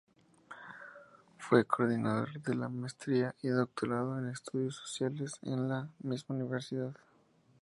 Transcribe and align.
Fue 1.37 1.63
coordinador 1.65 2.41
de 2.41 2.55
la 2.55 2.69
maestría 2.69 3.35
y 3.43 3.49
doctorado 3.49 4.17
en 4.17 4.29
Estudios 4.29 4.75
Sociales 4.77 5.33
en 5.43 5.69
la 5.69 5.91
misma 5.99 6.33
universidad. 6.37 6.97